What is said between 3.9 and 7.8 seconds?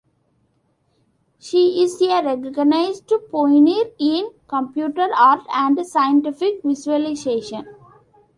in computer art and scientific visualization.